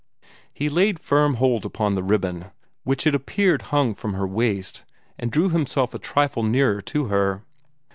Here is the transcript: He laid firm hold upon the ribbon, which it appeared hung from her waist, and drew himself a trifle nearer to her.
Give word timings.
He 0.51 0.67
laid 0.67 0.99
firm 0.99 1.35
hold 1.35 1.63
upon 1.63 1.93
the 1.93 2.01
ribbon, 2.01 2.45
which 2.83 3.05
it 3.05 3.13
appeared 3.13 3.61
hung 3.69 3.93
from 3.93 4.15
her 4.15 4.25
waist, 4.25 4.83
and 5.19 5.31
drew 5.31 5.49
himself 5.49 5.93
a 5.93 5.99
trifle 5.99 6.41
nearer 6.41 6.81
to 6.81 7.05
her. 7.05 7.43